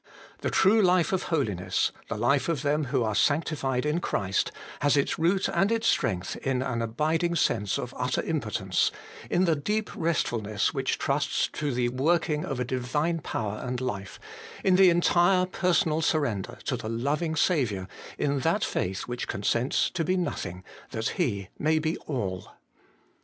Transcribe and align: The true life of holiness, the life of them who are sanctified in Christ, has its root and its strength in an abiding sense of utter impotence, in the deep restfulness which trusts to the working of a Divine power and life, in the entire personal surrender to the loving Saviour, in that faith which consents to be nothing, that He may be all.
The 0.39 0.49
true 0.49 0.81
life 0.81 1.13
of 1.13 1.21
holiness, 1.25 1.91
the 2.09 2.17
life 2.17 2.49
of 2.49 2.63
them 2.63 2.85
who 2.85 3.03
are 3.03 3.13
sanctified 3.13 3.85
in 3.85 3.99
Christ, 3.99 4.51
has 4.79 4.97
its 4.97 5.19
root 5.19 5.47
and 5.47 5.71
its 5.71 5.85
strength 5.87 6.35
in 6.37 6.63
an 6.63 6.81
abiding 6.81 7.35
sense 7.35 7.77
of 7.77 7.93
utter 7.95 8.23
impotence, 8.23 8.89
in 9.29 9.45
the 9.45 9.55
deep 9.55 9.91
restfulness 9.95 10.73
which 10.73 10.97
trusts 10.97 11.47
to 11.53 11.71
the 11.71 11.89
working 11.89 12.43
of 12.43 12.59
a 12.59 12.65
Divine 12.65 13.19
power 13.19 13.61
and 13.63 13.79
life, 13.79 14.19
in 14.63 14.75
the 14.75 14.89
entire 14.89 15.45
personal 15.45 16.01
surrender 16.01 16.57
to 16.65 16.75
the 16.77 16.89
loving 16.89 17.35
Saviour, 17.35 17.87
in 18.17 18.39
that 18.39 18.63
faith 18.63 19.01
which 19.01 19.27
consents 19.27 19.91
to 19.91 20.03
be 20.03 20.17
nothing, 20.17 20.63
that 20.89 21.09
He 21.09 21.49
may 21.59 21.77
be 21.77 21.95
all. 22.07 22.47